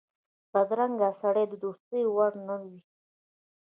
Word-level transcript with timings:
بدرنګه 0.53 1.09
سړی 1.21 1.45
د 1.49 1.53
دوستۍ 1.63 2.03
وړ 2.15 2.31
نه 2.47 2.55
وي 2.63 2.79